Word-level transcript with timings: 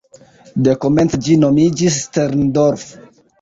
De 0.67 0.71
komence 0.85 1.19
ĝi 1.27 1.37
nomiĝis 1.43 2.01
"Sterndorf". 2.07 2.89